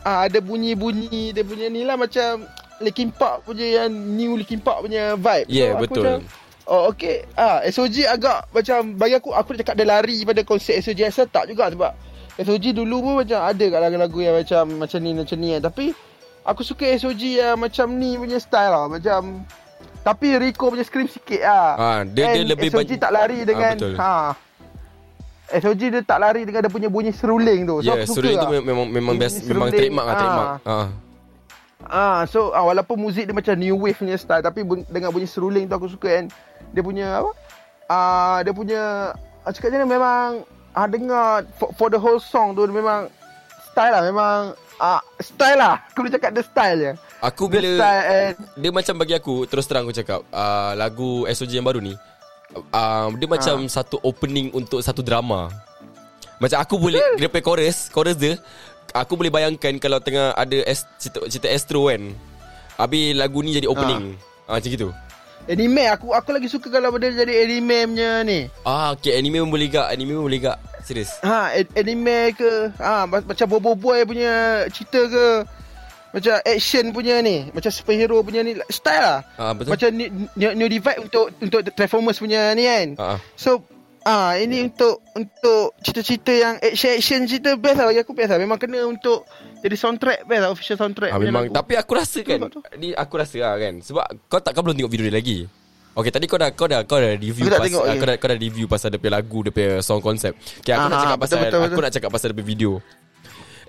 ah, 0.03 0.27
ada 0.27 0.39
bunyi-bunyi 0.43 1.31
dia 1.31 1.43
punya 1.47 1.71
ni 1.71 1.87
lah 1.87 1.95
macam 1.95 2.43
Linkin 2.79 3.11
Park 3.11 3.43
punya 3.47 3.83
yang 3.83 3.92
new 3.92 4.35
Linkin 4.39 4.59
Park 4.59 4.83
punya 4.87 5.15
vibe. 5.15 5.47
Yeah, 5.47 5.75
aku 5.75 5.83
betul. 5.87 6.04
Macam, 6.04 6.18
oh 6.68 6.81
okay. 6.92 7.23
Ah, 7.39 7.63
SOG 7.63 8.07
agak 8.07 8.51
macam 8.51 8.80
bagi 8.99 9.15
aku 9.15 9.31
aku 9.31 9.56
nak 9.56 9.59
cakap 9.63 9.75
dia 9.80 9.87
lari 9.87 10.18
pada 10.27 10.42
konsep 10.44 10.75
SOG 10.80 11.07
asal 11.07 11.27
tak 11.27 11.47
juga 11.47 11.71
sebab 11.71 11.92
SOG 12.39 12.71
dulu 12.71 13.04
pun 13.04 13.13
macam 13.23 13.44
ada 13.44 13.65
kat 13.68 13.80
lagu-lagu 13.80 14.19
yang 14.23 14.35
macam 14.39 14.63
macam 14.80 14.99
ni 15.04 15.11
macam 15.11 15.37
ni 15.39 15.47
kan. 15.56 15.61
Tapi 15.71 15.85
aku 16.47 16.61
suka 16.63 16.87
SOG 16.87 17.21
yang 17.39 17.59
macam 17.59 17.87
ni 17.99 18.15
punya 18.15 18.39
style 18.39 18.71
lah. 18.71 18.87
Macam 18.87 19.44
tapi 20.09 20.28
Rico 20.35 20.66
punya 20.68 20.81
scream 20.81 21.06
sikit 21.06 21.37
lah. 21.39 21.69
Ah, 21.71 21.99
dia- 22.01 22.33
dia 22.33 22.42
And 22.42 22.49
lebih 22.49 22.68
SOG 22.68 22.97
tak 22.97 23.11
lari 23.11 23.39
dengan 23.44 23.69
Ah, 23.69 23.78
betul. 23.78 23.94
ha. 23.95 24.13
SOG 25.51 25.81
dia 25.87 26.01
tak 26.04 26.18
lari 26.18 26.42
dengan 26.44 26.61
dia 26.61 26.71
punya 26.71 26.87
bunyi 26.87 27.09
seruling 27.11 27.61
tu. 27.63 27.78
So 27.80 27.87
yeah, 27.87 28.01
aku 28.01 28.06
suka 28.07 28.18
suruh 28.19 28.31
itu 28.31 28.37
lah. 28.39 28.51
mem- 28.51 28.66
memang 28.66 28.85
memang 28.87 29.13
Bunyi 29.16 29.23
best 29.23 29.35
memang 29.39 29.47
seruling. 29.68 29.73
trademark 29.75 30.06
lah, 30.06 30.16
trademark. 30.16 30.49
Ah. 30.63 30.87
Ah, 31.81 32.19
so 32.25 32.51
ah, 32.51 32.63
walaupun 32.63 32.97
muzik 32.97 33.23
dia 33.23 33.31
macam 33.31 33.54
new 33.56 33.75
wave 33.75 33.95
punya 33.95 34.13
style 34.16 34.42
tapi 34.42 34.61
bun- 34.61 34.85
dengan 34.87 35.09
bunyi 35.09 35.25
seruling 35.25 35.66
tu 35.66 35.75
aku 35.75 35.87
suka 35.87 36.09
kan. 36.11 36.25
Dia 36.69 36.81
punya 36.81 37.07
apa? 37.18 37.31
Ah, 37.87 38.37
dia 38.42 38.51
punya 38.51 38.81
ah, 39.42 39.49
cakap 39.49 39.69
je 39.71 39.80
memang 39.80 40.42
ah 40.71 40.85
dengar 40.85 41.25
for, 41.56 41.69
for 41.75 41.87
the 41.87 41.97
whole 41.97 42.18
song 42.19 42.54
tu 42.54 42.61
dia 42.61 42.75
memang 42.75 43.09
style 43.63 43.89
lah 43.89 44.01
memang 44.01 44.39
ah 44.78 45.01
style 45.19 45.57
lah. 45.57 45.81
Aku 45.87 46.01
boleh 46.01 46.13
cakap 46.13 46.31
the 46.31 46.42
style 46.42 46.78
je. 46.80 46.94
Aku 47.19 47.52
bila 47.52 47.83
and 48.07 48.35
dia 48.56 48.71
macam 48.71 48.95
bagi 48.95 49.11
aku 49.11 49.44
terus 49.44 49.68
terang 49.68 49.83
aku 49.83 49.92
cakap 49.92 50.23
uh, 50.31 50.71
lagu 50.80 51.28
SOG 51.28 51.52
yang 51.59 51.68
baru 51.68 51.83
ni 51.83 51.92
uh, 52.71 53.07
dia 53.19 53.28
macam 53.28 53.68
satu 53.68 53.99
opening 54.07 54.49
untuk 54.56 54.80
satu 54.80 55.04
drama. 55.04 55.52
Macam 56.40 56.64
aku 56.64 56.80
boleh 56.80 57.04
dia 57.19 57.28
punya 57.28 57.44
chorus, 57.44 57.92
chorus 57.92 58.16
dia 58.16 58.40
aku 58.95 59.19
boleh 59.19 59.28
bayangkan 59.28 59.76
kalau 59.78 59.99
tengah 59.99 60.31
ada 60.31 60.64
es, 60.64 60.88
cerita, 60.95 61.28
cerita 61.28 61.47
Astro 61.52 61.92
kan. 61.92 62.16
Habis 62.80 63.11
lagu 63.19 63.44
ni 63.44 63.52
jadi 63.52 63.68
opening. 63.68 64.16
Ah, 64.47 64.57
macam 64.57 64.71
gitu. 64.71 64.90
anime 65.49 65.90
aku 65.92 66.14
aku 66.14 66.30
lagi 66.31 66.47
suka 66.47 66.71
kalau 66.71 66.95
dia 66.95 67.11
jadi 67.11 67.44
anime 67.44 67.92
punya 67.92 68.11
ni. 68.23 68.40
Ah, 68.64 68.95
okay, 68.95 69.19
anime 69.19 69.44
pun 69.44 69.52
boleh 69.52 69.68
gak, 69.68 69.92
anime 69.92 70.16
pun 70.16 70.31
boleh 70.31 70.40
gak. 70.40 70.57
Serius 70.80 71.11
Ha, 71.28 71.52
anime 71.76 72.31
ke 72.40 72.71
ha, 72.80 73.04
ma- 73.04 73.19
Macam 73.21 73.45
Bobo 73.52 73.76
Boy 73.76 74.07
punya 74.07 74.64
cerita 74.71 75.11
ke 75.11 75.26
Macam 76.09 76.35
action 76.39 76.85
punya 76.89 77.19
ni 77.19 77.49
Macam 77.49 77.69
superhero 77.69 78.19
punya 78.19 78.42
ni 78.42 78.57
Style 78.68 78.99
lah 78.99 79.19
Ah, 79.35 79.54
betul. 79.54 79.73
Macam 79.73 79.89
new, 79.92 80.09
new, 80.33 80.51
new 80.56 80.68
divide 80.68 80.99
untuk 80.99 81.30
Untuk 81.37 81.59
Transformers 81.71 82.18
punya 82.18 82.51
ni 82.51 82.63
kan 82.63 82.87
ah. 82.97 83.18
So 83.33 83.61
Ah 83.99 84.31
ini 84.33 84.63
untuk 84.63 85.04
untuk 85.11 85.75
cerita-cerita 85.83 86.31
yang 86.31 86.56
action-action 86.57 87.28
cerita 87.28 87.51
best 87.54 87.78
lah 87.78 87.92
bagi 87.92 87.99
aku 87.99 88.16
best 88.16 88.31
lah. 88.31 88.39
Memang 88.39 88.56
kena 88.56 88.87
untuk 88.87 89.28
jadi 89.59 89.75
soundtrack 89.75 90.23
best 90.23 90.39
lah 90.39 90.49
official 90.49 90.80
soundtrack. 90.80 91.11
Punya 91.11 91.28
memang 91.28 91.44
lagu. 91.45 91.54
tapi 91.54 91.73
aku 91.75 91.92
rasa 91.94 92.23
kan 92.23 92.39
Betul, 92.42 92.63
ni 92.80 92.95
aku 92.95 93.13
rasa 93.19 93.37
lah 93.37 93.54
kan 93.59 93.83
sebab 93.83 94.06
kau 94.25 94.39
tak 94.39 94.56
kau 94.56 94.63
belum 94.63 94.80
tengok 94.80 94.89
video 94.89 95.06
dia 95.06 95.16
lagi. 95.16 95.37
Okay 95.92 96.16
tadi 96.16 96.25
kau 96.25 96.39
dah 96.39 96.49
kau 96.49 96.66
dah 96.66 96.87
kau 96.87 96.95
dah 96.95 97.11
review 97.11 97.44
pasal 97.44 97.59
tengok 97.59 97.83
ah, 97.83 97.87
lagi. 97.92 97.99
kau 97.99 98.07
dah 98.07 98.16
kau 98.16 98.28
dah 98.31 98.37
review 98.39 98.66
pasal 98.71 98.87
dia 98.87 98.97
punya 98.97 99.13
lagu 99.19 99.37
dia 99.44 99.51
punya 99.51 99.71
song 99.83 99.99
concept. 99.99 100.35
Okay 100.63 100.71
aku 100.71 100.80
nak 100.80 100.95
Ah, 100.95 101.01
cakap 101.04 101.18
betul, 101.19 101.23
pasal 101.28 101.37
betul, 101.44 101.59
aku 101.59 101.68
betul. 101.68 101.83
nak 101.83 101.94
cakap 101.94 102.09
pasal 102.09 102.28
dia 102.31 102.35
punya 102.39 102.47
video. 102.47 102.71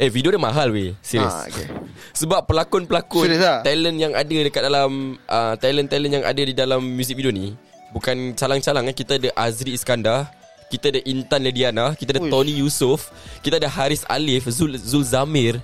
Eh 0.00 0.08
video 0.08 0.32
dia 0.32 0.40
mahal 0.40 0.72
weh 0.72 0.96
Serius 1.04 1.28
Ah, 1.28 1.44
okay. 1.44 1.68
Sebab 2.24 2.48
pelakon-pelakon 2.48 3.28
Serius 3.28 3.44
lah? 3.44 3.60
Talent 3.60 4.00
yang 4.00 4.16
ada 4.16 4.32
dekat 4.32 4.62
dalam 4.64 5.20
uh, 5.28 5.54
Talent-talent 5.60 6.12
yang 6.16 6.24
ada 6.24 6.40
di 6.40 6.56
dalam 6.56 6.80
Music 6.80 7.12
video 7.14 7.28
ni 7.28 7.52
Bukan 7.92 8.32
calang-calang 8.32 8.88
eh. 8.88 8.96
Kita 8.96 9.20
ada 9.20 9.28
Azri 9.36 9.76
Iskandar 9.76 10.32
Kita 10.72 10.88
ada 10.88 11.04
Intan 11.04 11.44
Lediana 11.44 11.92
Kita 11.92 12.16
ada 12.16 12.22
Uish. 12.24 12.32
Tony 12.32 12.52
Yusof 12.56 13.12
Kita 13.44 13.60
ada 13.60 13.68
Haris 13.68 14.08
Alif 14.08 14.48
Zul, 14.48 14.80
Zul 14.80 15.04
Zamir 15.04 15.60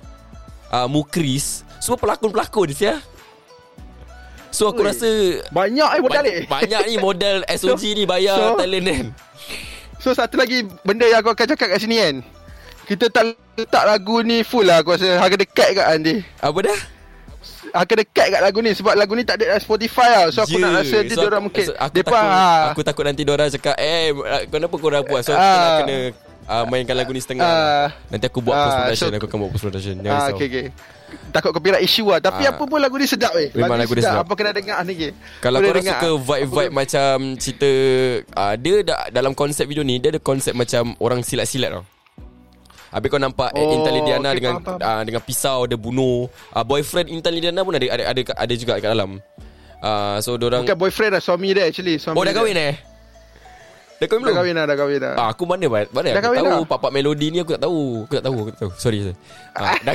uh, 0.69 0.85
Mukris 0.85 1.65
Semua 1.81 1.97
pelakon-pelakon 1.97 2.77
ya. 2.77 3.01
So 4.53 4.69
aku 4.69 4.85
Ui. 4.85 4.87
rasa 4.87 5.09
Banyak 5.49 5.89
eh 5.91 6.01
modal 6.01 6.23
ni. 6.23 6.35
banyak 6.45 6.81
ni 6.85 6.95
model 6.97 7.41
SOG 7.49 7.83
ni 7.97 8.03
bayar 8.05 8.53
so- 8.53 8.57
talent 8.57 8.85
kan 8.85 9.07
So 9.97 10.13
satu 10.13 10.37
lagi 10.37 10.61
benda 10.85 11.09
yang 11.09 11.25
aku 11.25 11.33
akan 11.33 11.45
cakap 11.51 11.73
kat 11.73 11.81
sini 11.81 11.97
kan. 11.97 12.15
Kita 12.87 13.05
tak 13.07 13.23
letak 13.53 13.83
lagu 13.83 14.19
ni 14.21 14.41
full 14.41 14.63
lah 14.63 14.79
aku 14.79 14.95
rasa 14.95 15.17
harga 15.17 15.35
dekat 15.35 15.75
kat 15.75 15.85
Andi. 15.85 16.15
Apa 16.39 16.59
dah? 16.61 16.79
Harga 17.69 17.93
dekat 17.97 18.27
kat 18.29 18.41
lagu 18.41 18.59
ni 18.59 18.71
sebab 18.71 18.93
lagu 18.93 19.11
ni 19.11 19.21
tak 19.21 19.37
ada 19.37 19.51
dalam 19.51 19.61
Spotify 19.61 20.07
lah. 20.09 20.23
So 20.29 20.39
aku 20.41 20.55
Je. 20.55 20.63
nak 20.63 20.71
rasa 20.73 20.97
dia 21.01 21.11
So, 21.11 21.21
orang 21.21 21.43
aku- 21.43 21.45
mungkin 21.51 21.65
so, 21.65 21.73
aku 21.75 21.93
depa 21.93 22.07
takut, 22.09 22.31
ah, 22.31 22.63
aku 22.69 22.81
takut 22.81 23.03
nanti 23.03 23.21
diorang 23.21 23.49
cakap 23.49 23.75
Eh 23.75 24.15
kenapa 24.47 24.75
korang 24.75 25.03
buat 25.03 25.21
So 25.21 25.31
kita 25.31 25.43
Ah. 25.43 25.59
nak 25.59 25.71
kena 25.81 25.97
uh, 26.47 26.63
Mainkan 26.65 26.95
lagu 26.95 27.11
ni 27.11 27.19
setengah 27.19 27.43
Ah. 27.43 27.87
Nanti 28.07 28.25
aku 28.25 28.39
buat 28.39 28.53
Ah, 28.53 28.63
post 28.63 28.75
production 28.79 29.09
so- 29.09 29.17
Aku 29.17 29.25
akan 29.27 29.37
buat 29.37 29.51
post 29.51 29.63
production 29.63 29.95
Jangan 29.97 30.07
Ah, 30.09 30.19
risau 30.23 30.33
okay, 30.33 30.47
okay. 30.47 30.65
Takut 31.29 31.51
copyright 31.51 31.81
issue 31.81 32.03
lah 32.05 32.19
Tapi 32.19 32.41
Ah. 32.41 32.51
apa 32.51 32.63
pun 32.63 32.79
lagu 32.79 32.95
ni 32.95 33.05
sedap 33.05 33.31
eh 33.33 33.51
Memang 33.53 33.77
lagu 33.77 33.91
dia 33.93 34.03
sedap. 34.05 34.23
Apa 34.23 34.31
kena 34.33 34.51
dengar 34.51 34.79
ni 34.81 34.93
ke 34.95 35.07
Kalau 35.39 35.59
korang 35.59 35.75
dengar. 35.77 35.91
suka 35.97 36.09
vibe-vibe 36.17 36.71
macam 36.73 37.15
Cerita 37.35 37.71
uh, 38.33 38.55
Dia 38.55 38.75
da, 38.81 38.95
dalam 39.09 39.31
konsep 39.33 39.63
video 39.65 39.83
ni 39.83 39.99
Dia 39.99 40.09
ada 40.09 40.19
konsep 40.19 40.51
macam 40.51 40.95
Orang 40.97 41.19
silat-silat 41.19 41.71
tau 41.73 41.83
Habis 42.91 43.07
kau 43.11 43.19
nampak 43.19 43.51
oh, 43.51 43.59
Oh, 43.59 43.75
Intan 43.75 43.93
Lidiana 43.99 44.29
okay, 44.31 44.37
dengan 44.39 44.53
faham, 44.63 44.79
uh, 44.79 45.01
dengan 45.03 45.21
pisau 45.23 45.59
dia 45.67 45.77
bunuh. 45.79 46.31
Uh, 46.55 46.63
boyfriend 46.63 47.07
Intan 47.11 47.35
Lidiana 47.35 47.61
pun 47.63 47.75
ada 47.75 47.85
ada 47.87 48.03
ada, 48.15 48.21
ada 48.23 48.53
juga 48.55 48.79
kat 48.79 48.89
dalam. 48.91 49.19
Uh, 49.77 50.17
so 50.25 50.33
orang 50.41 50.65
Bukan 50.65 50.73
boyfriend 50.73 51.13
lah 51.13 51.21
Suami 51.21 51.53
dia 51.53 51.69
actually 51.69 52.01
suami 52.01 52.17
Oh 52.17 52.25
dah 52.25 52.33
dia. 52.33 52.41
kahwin 52.41 52.57
eh? 52.57 52.73
Dah 53.97 54.05
kahwin 54.05 54.21
Dah 54.21 54.29
belum? 54.29 54.37
kahwin 54.37 54.53
lah 54.53 54.65
Dah 54.69 54.77
kahwin 54.77 54.99
lah 55.01 55.13
Ah, 55.17 55.27
aku 55.33 55.43
mana 55.49 55.65
mana 55.65 55.85
Dah 55.89 56.21
aku 56.21 56.25
kahwin 56.29 56.37
tahu 56.37 56.49
dah? 56.53 56.69
pak-pak 56.69 56.91
melodi 56.93 57.27
ni 57.33 57.37
aku 57.41 57.51
tak 57.57 57.63
tahu. 57.65 57.81
Aku 58.05 58.13
tak 58.13 58.25
tahu, 58.29 58.37
aku 58.37 58.49
tak 58.53 58.61
tahu. 58.61 58.71
Sorry. 58.77 58.99
sorry. 59.01 59.15
Ah, 59.57 59.73
dah 59.85 59.93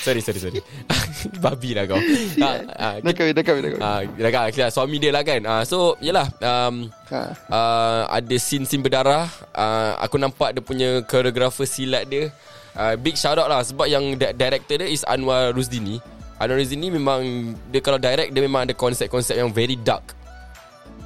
sorry 0.00 0.20
sorry 0.22 0.38
sorry. 0.38 0.60
Babi 1.44 1.70
lah 1.74 1.84
kau. 1.90 1.98
Ah, 2.46 2.54
ah, 2.78 2.94
Dah 3.02 3.12
kahwin 3.12 3.32
Dah 3.34 3.42
kahwin 3.42 3.62
Dah 3.66 3.70
kahwin 3.74 3.82
ah, 3.82 4.00
dah 4.46 4.52
kira 4.54 4.66
suami 4.70 4.96
dia 5.02 5.10
lah 5.10 5.22
kan. 5.26 5.40
Ah, 5.42 5.62
so 5.66 5.98
yalah 5.98 6.30
um, 6.38 6.86
ha. 7.10 7.20
uh, 7.50 8.00
ada 8.06 8.36
scene-scene 8.38 8.86
berdarah. 8.86 9.26
Uh, 9.50 9.98
aku 9.98 10.14
nampak 10.14 10.54
dia 10.54 10.62
punya 10.62 10.88
choreographer 11.02 11.66
silat 11.66 12.06
dia. 12.06 12.30
Uh, 12.74 12.94
big 12.98 13.14
shout 13.14 13.38
out 13.38 13.50
lah 13.50 13.62
sebab 13.62 13.86
yang 13.86 14.14
di- 14.14 14.34
director 14.34 14.78
dia 14.78 14.86
is 14.86 15.02
Anwar 15.10 15.50
Ruzdini. 15.50 15.98
Anwar 16.38 16.58
Ruzdini 16.58 16.90
memang 16.90 17.54
dia 17.70 17.82
kalau 17.82 17.98
direct 17.98 18.30
dia 18.30 18.42
memang 18.42 18.66
ada 18.66 18.74
konsep-konsep 18.74 19.34
yang 19.34 19.50
very 19.50 19.74
dark. 19.74 20.14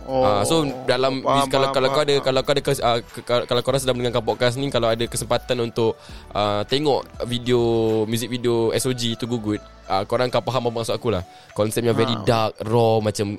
Oh, 0.08 0.24
uh, 0.24 0.40
so 0.48 0.64
dalam 0.88 1.20
faham, 1.20 1.52
kalau 1.52 1.68
faham, 1.68 1.76
kalau 1.76 1.88
kau 1.92 2.00
ada 2.00 2.14
faham. 2.16 2.24
kalau 2.24 2.40
kau 2.40 2.52
ada 2.56 2.62
kes, 2.64 2.80
uh, 2.80 2.98
ke, 3.04 3.20
kalau 3.44 3.60
korang 3.60 3.80
sedang 3.84 3.96
mendengarkan 4.00 4.24
podcast 4.24 4.56
ni 4.56 4.72
kalau 4.72 4.88
ada 4.88 5.04
kesempatan 5.04 5.60
untuk 5.60 6.00
uh, 6.32 6.64
tengok 6.64 7.04
video 7.28 7.60
music 8.08 8.32
video 8.32 8.72
SOG 8.72 9.20
tu 9.20 9.28
good 9.28 9.60
uh, 9.84 10.08
korang 10.08 10.32
akan 10.32 10.40
faham 10.40 10.72
apa 10.72 10.80
maksud 10.80 10.96
aku 10.96 11.12
lah. 11.12 11.20
Konsep 11.52 11.84
yang 11.84 11.92
very 11.92 12.16
Ha. 12.16 12.24
dark, 12.24 12.56
raw 12.64 13.04
macam 13.04 13.36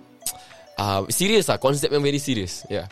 uh, 0.77 1.01
serious 1.09 1.49
lah 1.49 1.57
konsep 1.57 1.89
yang 1.89 2.05
very 2.05 2.21
serious. 2.21 2.69
Ya. 2.69 2.85
Yeah. 2.85 2.87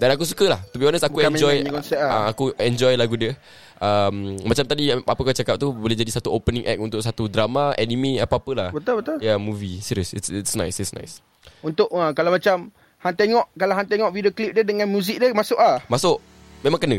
Dan 0.00 0.16
aku 0.16 0.24
suka 0.24 0.48
lah 0.48 0.60
To 0.72 0.80
be 0.80 0.88
honest 0.88 1.04
aku 1.04 1.20
Bukan 1.20 1.36
enjoy 1.36 1.60
konsep 1.68 2.00
lah. 2.00 2.08
uh, 2.08 2.26
Aku 2.32 2.56
enjoy 2.56 2.96
lagu 2.96 3.20
dia 3.20 3.36
um, 3.84 4.32
Macam 4.48 4.64
tadi 4.64 4.88
Apa 4.96 5.20
kau 5.20 5.36
cakap 5.36 5.60
tu 5.60 5.76
Boleh 5.76 5.92
jadi 5.92 6.08
satu 6.08 6.32
opening 6.32 6.64
act 6.64 6.80
Untuk 6.80 7.04
satu 7.04 7.28
drama 7.28 7.76
Anime 7.76 8.16
Apa-apa 8.16 8.50
lah 8.56 8.68
Betul 8.72 9.04
betul 9.04 9.20
Ya 9.20 9.36
yeah, 9.36 9.36
movie 9.36 9.84
Serius 9.84 10.16
It's 10.16 10.32
it's 10.32 10.56
nice 10.56 10.80
It's 10.80 10.96
nice 10.96 11.20
Untuk 11.60 11.88
uh, 11.88 12.10
Kalau 12.10 12.30
macam 12.30 12.68
Han 13.00 13.14
tengok 13.14 13.48
Kalau 13.52 13.74
Han 13.74 13.86
tengok 13.86 14.10
video 14.10 14.30
klip 14.30 14.52
dia 14.52 14.62
Dengan 14.62 14.86
muzik 14.86 15.16
dia 15.16 15.30
Masuk 15.30 15.56
ah. 15.56 15.80
Masuk 15.86 16.20
Memang 16.60 16.78
kena 16.78 16.98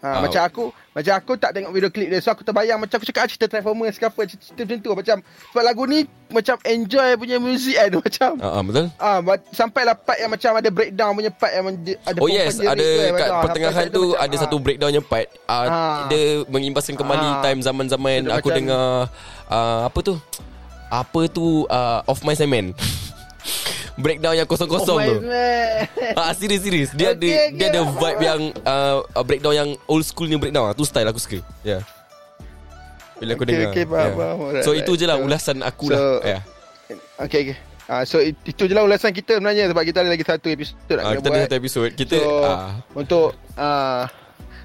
Ha, 0.00 0.16
Ah. 0.16 0.24
macam 0.24 0.40
aku 0.40 0.64
macam 0.96 1.12
aku 1.12 1.36
tak 1.36 1.52
tengok 1.52 1.76
video 1.76 1.92
klip 1.92 2.08
dia 2.08 2.24
so 2.24 2.32
aku 2.32 2.40
terbayang 2.40 2.80
macam 2.80 2.96
aku 2.96 3.04
cakap 3.04 3.20
ah, 3.20 3.28
cerita 3.28 3.52
Transformers 3.52 4.00
ke 4.00 4.08
apa 4.08 4.20
cerita 4.24 4.64
macam 4.64 4.78
tu 4.80 4.90
macam 4.96 5.16
sebab 5.20 5.60
lagu 5.60 5.84
ni 5.84 5.98
macam 6.32 6.56
enjoy 6.64 7.20
punya 7.20 7.36
muzik 7.36 7.76
kan 7.78 7.92
macam 7.92 8.30
uh, 8.40 8.48
uh, 8.48 8.62
Betul 8.64 8.86
ah 8.96 9.20
ba- 9.20 9.44
sampai 9.52 9.84
lah 9.84 9.92
part 9.92 10.16
yang 10.16 10.32
macam 10.32 10.56
ada 10.56 10.72
breakdown 10.72 11.12
punya 11.12 11.28
part 11.28 11.52
yang 11.52 11.68
ada 11.68 12.16
Oh 12.16 12.32
yes 12.32 12.56
Ada 12.56 12.80
tu, 12.80 12.88
kat 12.96 13.12
macam, 13.12 13.28
ah, 13.28 13.42
pertengahan 13.44 13.74
sampai 13.76 13.92
tu 13.92 14.02
macam, 14.08 14.24
Ada 14.24 14.32
ah. 14.32 14.40
satu 14.40 14.56
breakdown 14.56 14.92
yang 14.96 15.04
part 15.04 15.26
uh, 15.44 15.64
Ah. 15.68 15.98
Dia 16.08 16.22
mengimbaskan 16.48 16.94
kembali 16.96 17.28
Ah. 17.28 17.40
Time 17.44 17.60
zaman-zaman 17.60 18.20
Aku 18.32 18.48
macam- 18.48 18.56
dengar 18.56 18.84
uh, 19.52 19.80
Apa 19.84 19.98
tu 20.00 20.14
Apa 20.88 21.20
tu 21.28 21.46
uh, 21.68 22.00
Of 22.08 22.24
My 22.24 22.32
Cement 22.32 22.72
Breakdown 24.00 24.34
yang 24.34 24.44
kosong-kosong 24.44 24.96
oh 24.96 25.04
tu. 25.04 25.16
Ah 26.12 26.32
serius 26.32 26.60
serius 26.60 26.90
dia 26.90 27.12
ada 27.12 27.20
Okay, 27.20 27.52
dia 27.52 27.66
okay. 27.66 27.68
ada 27.70 27.80
vibe 27.86 28.20
yang 28.20 28.40
uh, 28.62 28.96
uh, 29.06 29.22
breakdown 29.22 29.54
yang 29.54 29.68
old 29.86 30.02
school 30.02 30.24
ni 30.24 30.34
breakdown 30.34 30.66
ah. 30.66 30.74
tu 30.74 30.82
style 30.82 31.06
aku 31.06 31.16
suka. 31.16 31.38
Ya. 31.60 31.78
Yeah. 31.78 31.82
Bila 33.16 33.30
aku 33.32 33.42
Okay, 33.42 33.52
dengar. 33.54 33.70
okay, 33.70 33.84
faham, 33.84 34.00
yeah. 34.00 34.16
faham. 34.16 34.36
Alright, 34.40 34.64
So 34.64 34.70
itu 34.72 34.92
je 34.94 35.04
lah 35.04 35.16
ulasan 35.16 35.60
aku 35.60 35.84
So- 35.86 35.94
lah. 35.94 36.04
Ya. 36.22 36.38
Okay, 37.20 37.40
okay. 37.44 37.56
Ah, 37.84 38.02
so 38.02 38.16
it- 38.16 38.38
itu 38.44 38.64
je 38.64 38.72
lah 38.72 38.80
ulasan 38.80 39.10
kita 39.10 39.36
sebenarnya 39.36 39.66
sebab 39.66 39.82
kita 39.82 39.98
ada 40.00 40.08
lagi 40.08 40.22
satu 40.22 40.46
episod 40.46 40.78
nak 40.88 40.94
Ah, 40.96 41.10
kena 41.10 41.16
kita 41.16 41.26
buat. 41.26 41.36
ada 41.36 41.44
satu 41.44 41.56
episod. 41.58 41.88
Kita 41.90 42.16
so, 42.16 42.30
ah, 42.40 42.70
untuk 42.94 43.26
ah, 43.54 44.02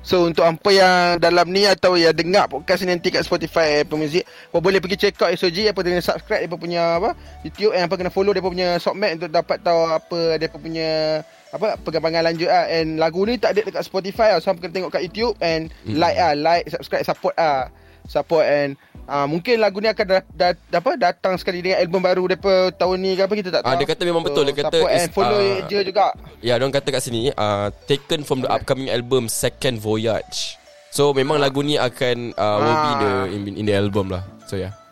so 0.06 0.30
untuk 0.30 0.46
apa 0.46 0.70
yang 0.70 1.18
dalam 1.18 1.50
ni 1.50 1.66
atau 1.66 1.98
yang 1.98 2.14
dengar 2.14 2.46
podcast 2.46 2.86
ni 2.86 2.94
nanti 2.94 3.10
kat 3.10 3.26
Spotify 3.26 3.82
Apple 3.82 3.98
Music, 3.98 4.22
apa 4.54 4.62
boleh 4.62 4.78
pergi 4.78 5.02
check 5.02 5.18
out 5.18 5.34
SOG 5.34 5.66
apa 5.74 5.82
kena 5.82 6.06
subscribe 6.06 6.46
depa 6.46 6.62
punya 6.62 7.02
apa 7.02 7.18
YouTube 7.42 7.74
and 7.74 7.90
apa 7.90 7.96
kena 7.98 8.14
follow 8.14 8.30
depa 8.30 8.54
punya 8.54 8.78
Sokmat 8.78 9.18
untuk 9.18 9.34
dapat 9.34 9.58
tahu 9.66 9.82
apa 9.90 10.38
depa 10.38 10.62
punya 10.62 11.26
apa 11.50 11.80
perkembangan 11.82 12.22
lanjut 12.30 12.52
ah. 12.52 12.70
And 12.70 13.02
lagu 13.02 13.26
ni 13.26 13.42
tak 13.42 13.58
ada 13.58 13.66
dekat 13.66 13.82
Spotify 13.82 14.36
ah. 14.36 14.40
So 14.44 14.54
hampa 14.54 14.62
kena 14.70 14.78
tengok 14.78 14.92
kat 14.94 15.10
YouTube 15.10 15.34
and 15.42 15.74
Mm. 15.90 15.98
like 15.98 16.18
ah. 16.22 16.38
Like 16.38 16.70
subscribe 16.70 17.02
support 17.08 17.34
ah. 17.42 17.74
Support 18.06 18.46
and 18.46 18.70
uh, 19.08 19.26
mungkin 19.30 19.58
lagu 19.62 19.78
ni 19.82 19.90
akan 19.90 20.06
da, 20.06 20.20
da, 20.34 20.48
da, 20.70 20.78
apa 20.82 20.92
datang 20.98 21.34
sekali 21.38 21.62
dengan 21.62 21.82
album 21.82 22.02
baru 22.04 22.24
depa 22.30 22.74
tahun 22.76 22.98
ni 23.02 23.12
ke 23.18 23.22
apa 23.26 23.34
kita 23.34 23.50
tak 23.54 23.62
tahu. 23.66 23.72
Ah, 23.72 23.76
dia 23.78 23.88
kata 23.88 24.02
memang 24.06 24.24
betul. 24.26 24.44
Dia 24.46 24.56
kata 24.66 24.78
is, 24.86 25.06
and 25.06 25.10
follow 25.14 25.40
ah, 25.42 25.66
je 25.66 25.80
juga. 25.86 26.14
ya 26.42 26.54
dia 26.58 26.68
kata 26.70 26.88
kat 26.94 27.02
sini 27.02 27.34
uh, 27.34 27.70
taken 27.90 28.22
from 28.22 28.44
the 28.46 28.50
upcoming 28.50 28.90
album 28.94 29.26
Second 29.32 29.82
Voyage. 29.82 30.58
So 30.94 31.12
memang 31.12 31.44
lagu 31.44 31.60
ni 31.60 31.76
akan 31.76 32.38
uh, 32.38 32.58
will 32.62 32.80
be 32.80 32.92
Ah. 32.92 33.00
the 33.02 33.12
in, 33.36 33.42
in 33.60 33.66
the 33.68 33.76
album 33.76 34.14
lah. 34.14 34.24
So. 34.48 34.56
Yeah. 34.56 34.85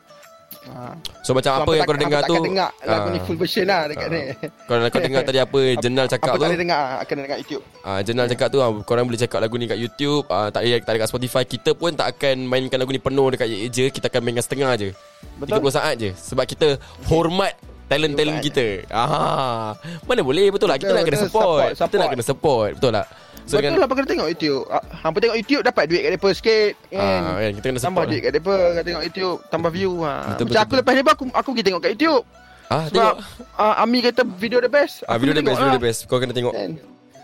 Ha. 0.64 0.96
So 1.22 1.36
macam 1.36 1.52
apa 1.54 1.60
hampa 1.60 1.72
yang 1.74 1.84
tak- 1.84 1.90
kau 1.90 1.98
dengar 2.00 2.22
tu 2.24 2.36
dengar 2.40 2.70
lagu 2.82 3.08
ni 3.12 3.20
ah, 3.20 3.24
full 3.28 3.36
version 3.36 3.66
lah 3.68 3.82
dekat 3.84 4.08
ni. 4.08 4.22
Kalau 4.70 4.80
kau 4.88 5.02
dengar 5.02 5.22
tadi 5.22 5.40
apa 5.40 5.60
Jenal 5.76 6.06
cakap 6.08 6.24
Apa 6.26 6.32
tu 6.32 6.40
tak 6.40 6.48
boleh 6.48 6.62
dengar 6.64 6.82
akan 7.04 7.16
dengar 7.20 7.38
YouTube. 7.38 7.64
Ah, 7.84 8.00
Jenal 8.00 8.26
cakap 8.32 8.48
tu 8.48 8.60
ah, 8.60 8.70
korang 8.82 9.04
boleh 9.04 9.20
check 9.20 9.34
out 9.34 9.44
lagu 9.44 9.56
ni 9.56 9.68
kat 9.68 9.76
YouTube, 9.76 10.24
ah, 10.30 10.48
tak 10.48 10.64
ada 10.64 10.80
tak 10.80 10.92
ada 10.96 11.00
kat 11.04 11.10
Spotify. 11.10 11.44
Kita 11.44 11.70
pun 11.74 11.92
tak 11.92 12.16
akan 12.16 12.48
mainkan 12.48 12.80
lagu 12.80 12.90
ni 12.90 13.02
penuh 13.04 13.28
dekat 13.30 13.48
je, 13.68 13.86
kita 13.92 14.08
akan 14.08 14.22
mainkan 14.24 14.40
setengah 14.40 14.72
je. 14.78 14.90
Betul. 15.36 15.60
30 15.60 15.76
saat 15.76 15.94
je 15.96 16.10
sebab 16.14 16.46
kita 16.46 16.80
hormat 17.12 17.54
talent-talent 17.86 18.40
kita. 18.40 18.88
Ah. 18.88 19.76
Mana 20.08 20.24
boleh 20.24 20.48
betul 20.48 20.66
lah 20.66 20.80
kita 20.80 20.90
Betul, 20.90 20.98
nak 20.98 21.06
kena 21.06 21.20
support. 21.20 21.44
Support, 21.44 21.68
Kita 21.68 21.84
nak 21.84 21.92
support. 21.92 22.10
kena 22.10 22.24
support, 22.24 22.70
betul 22.80 22.92
tak? 22.94 23.08
So 23.44 23.54
Betul 23.54 23.62
dengan 23.66 23.76
lah 23.76 23.86
apa 23.86 23.94
kena 23.94 24.08
tengok 24.08 24.28
YouTube. 24.30 24.64
Ah, 24.68 24.84
Hampa 25.02 25.18
tengok 25.20 25.36
YouTube 25.36 25.62
dapat 25.62 25.84
duit 25.86 26.02
kat 26.02 26.12
depa 26.14 26.30
sikit 26.32 26.72
kan. 26.90 27.22
ah, 27.22 27.36
kan 27.38 27.52
kita 27.54 27.66
kena 27.66 27.82
Tambah 27.82 28.04
duit 28.06 28.22
kat 28.22 28.32
depa 28.34 28.56
kat 28.72 28.84
tengok 28.84 29.04
YouTube, 29.04 29.38
tambah 29.48 29.70
view 29.70 29.92
ha. 30.00 30.14
Betul, 30.14 30.24
Macam 30.24 30.46
betul, 30.46 30.56
aku 30.56 30.64
betul. 30.66 30.80
lepas 30.80 30.94
ni 30.94 31.02
aku 31.04 31.24
aku 31.34 31.50
pergi 31.52 31.66
tengok 31.66 31.82
kat 31.82 31.92
YouTube. 31.94 32.24
Ah, 32.66 32.84
Sebab 32.86 33.14
tengok. 33.14 33.18
ah, 33.58 33.76
Ami 33.78 33.98
kata 34.00 34.22
video 34.26 34.58
the 34.58 34.68
best. 34.68 35.04
Ah, 35.04 35.16
video 35.16 35.34
the 35.34 35.42
best, 35.42 35.58
video 35.58 35.70
lah. 35.70 35.76
the 35.76 35.84
best. 35.84 36.00
Kau 36.06 36.18
kena 36.18 36.32
tengok. 36.32 36.54
Kan? 36.54 36.72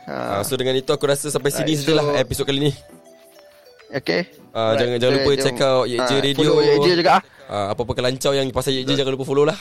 Ah, 0.03 0.41
Ha. 0.41 0.43
so 0.43 0.53
dengan 0.53 0.73
itu 0.73 0.89
aku 0.89 1.05
rasa 1.05 1.29
sampai 1.29 1.49
sini 1.49 1.71
Right, 1.71 1.79
sajalah 1.79 2.03
so- 2.03 2.17
episod 2.17 2.43
kali 2.43 2.59
ni. 2.61 2.71
Okay. 3.91 4.21
Ah, 4.51 4.75
jangan 4.75 4.97
jangan 4.97 5.13
lupa 5.15 5.31
check 5.35 5.57
out 5.59 5.85
Ye 5.85 5.97
Je 5.97 6.13
Ah, 6.13 6.19
Radio. 6.19 6.49
Follow 6.51 6.61
Ye 6.61 6.75
Je 6.79 6.91
juga 6.95 7.11
ah. 7.11 7.23
Ah, 7.47 7.65
apa-apa 7.71 7.93
kelancau 7.95 8.33
yang 8.33 8.45
pasal 8.49 8.69
Ye 8.71 8.83
Je 8.83 8.93
jangan 8.93 9.13
lupa 9.13 9.23
follow 9.23 9.45
lah. 9.45 9.57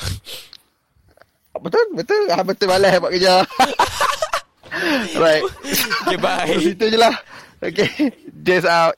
Betul, 1.55 1.85
betul. 1.93 2.23
Ah, 2.29 2.43
betul 2.43 2.67
malas 2.67 2.99
buat 2.99 3.09
kerja. 3.11 3.41
right. 5.19 5.45
okay, 6.07 6.19
bye. 6.21 6.49
Itu 6.53 6.89
je 6.89 6.99
lah. 6.99 7.15
Okay. 7.59 8.13
Just 8.45 8.69
out. 8.69 8.95